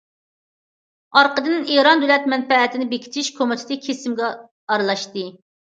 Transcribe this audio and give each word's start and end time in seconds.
ئارقىدىن 1.19 1.67
ئىران 1.75 2.01
دۆلەت 2.05 2.25
مەنپەئەتىنى 2.35 2.89
بېكىتىش 2.95 3.31
كومىتېتى 3.39 3.81
كېسىمگە 3.85 4.33
ئارىلاشتى. 4.67 5.33